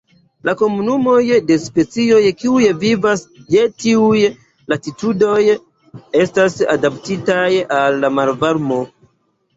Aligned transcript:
La 0.47 0.53
komunumoj 0.59 1.17
de 1.49 1.57
specioj 1.65 2.21
kiuj 2.39 2.71
vivas 2.85 3.23
je 3.57 3.67
tiuj 3.83 4.23
latitudoj 4.75 5.37
estas 6.25 6.59
adaptitaj 6.79 7.47
al 7.83 8.03
la 8.07 8.13
malvarmo. 8.19 8.85